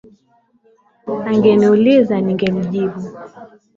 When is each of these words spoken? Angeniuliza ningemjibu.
Angeniuliza 1.29 2.15
ningemjibu. 2.23 3.01